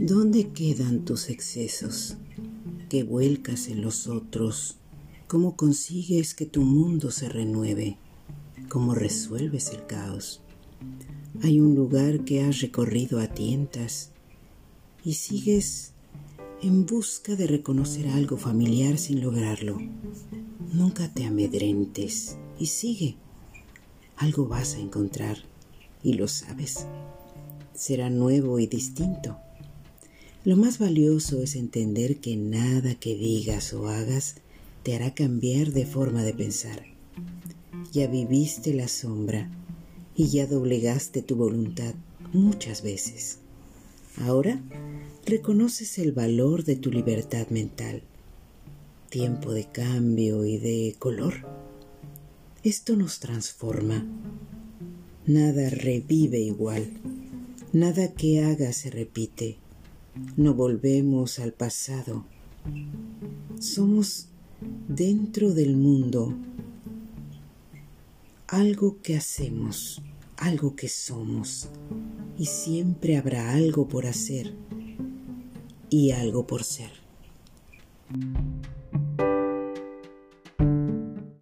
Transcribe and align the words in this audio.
¿Dónde 0.00 0.50
quedan 0.52 1.04
tus 1.04 1.28
excesos? 1.28 2.16
¿Qué 2.88 3.02
vuelcas 3.02 3.66
en 3.66 3.82
los 3.82 4.06
otros? 4.06 4.76
¿Cómo 5.26 5.56
consigues 5.56 6.36
que 6.36 6.46
tu 6.46 6.62
mundo 6.62 7.10
se 7.10 7.28
renueve? 7.28 7.96
¿Cómo 8.68 8.94
resuelves 8.94 9.70
el 9.70 9.84
caos? 9.86 10.40
Hay 11.42 11.58
un 11.58 11.74
lugar 11.74 12.24
que 12.24 12.44
has 12.44 12.60
recorrido 12.60 13.18
a 13.18 13.26
tientas 13.26 14.12
y 15.04 15.14
sigues 15.14 15.94
en 16.62 16.86
busca 16.86 17.34
de 17.34 17.48
reconocer 17.48 18.06
algo 18.06 18.36
familiar 18.36 18.98
sin 18.98 19.20
lograrlo. 19.20 19.80
Nunca 20.72 21.12
te 21.12 21.24
amedrentes 21.24 22.36
y 22.56 22.66
sigue. 22.66 23.16
Algo 24.16 24.46
vas 24.46 24.76
a 24.76 24.78
encontrar 24.78 25.38
y 26.04 26.12
lo 26.12 26.28
sabes. 26.28 26.86
Será 27.74 28.10
nuevo 28.10 28.60
y 28.60 28.68
distinto. 28.68 29.38
Lo 30.48 30.56
más 30.56 30.78
valioso 30.78 31.42
es 31.42 31.56
entender 31.56 32.20
que 32.20 32.34
nada 32.34 32.94
que 32.94 33.14
digas 33.14 33.74
o 33.74 33.86
hagas 33.86 34.36
te 34.82 34.94
hará 34.94 35.12
cambiar 35.12 35.72
de 35.72 35.84
forma 35.84 36.22
de 36.22 36.32
pensar. 36.32 36.84
Ya 37.92 38.06
viviste 38.06 38.72
la 38.72 38.88
sombra 38.88 39.50
y 40.16 40.28
ya 40.28 40.46
doblegaste 40.46 41.20
tu 41.20 41.36
voluntad 41.36 41.92
muchas 42.32 42.80
veces. 42.80 43.40
Ahora 44.16 44.58
reconoces 45.26 45.98
el 45.98 46.12
valor 46.12 46.64
de 46.64 46.76
tu 46.76 46.90
libertad 46.90 47.48
mental, 47.50 48.00
tiempo 49.10 49.52
de 49.52 49.66
cambio 49.66 50.46
y 50.46 50.56
de 50.56 50.96
color. 50.98 51.46
Esto 52.64 52.96
nos 52.96 53.20
transforma. 53.20 54.06
Nada 55.26 55.68
revive 55.68 56.38
igual, 56.38 56.88
nada 57.74 58.14
que 58.14 58.42
haga 58.42 58.72
se 58.72 58.88
repite. 58.88 59.58
No 60.36 60.54
volvemos 60.54 61.38
al 61.38 61.52
pasado. 61.52 62.24
Somos 63.58 64.28
dentro 64.88 65.52
del 65.54 65.76
mundo 65.76 66.34
algo 68.46 68.96
que 69.02 69.16
hacemos, 69.16 70.00
algo 70.36 70.74
que 70.74 70.88
somos, 70.88 71.68
y 72.38 72.46
siempre 72.46 73.16
habrá 73.16 73.52
algo 73.52 73.88
por 73.88 74.06
hacer 74.06 74.54
y 75.90 76.12
algo 76.12 76.46
por 76.46 76.64
ser. 76.64 76.92